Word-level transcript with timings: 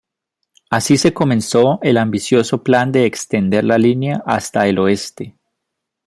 Así 0.71 0.97
se 0.97 1.13
comenzó 1.13 1.77
el 1.83 1.97
ambicioso 1.99 2.63
plan 2.63 2.91
de 2.91 3.05
extender 3.05 3.63
la 3.63 3.77
línea 3.77 4.23
hasta 4.25 4.65
el 4.67 4.79
oeste. 4.79 5.37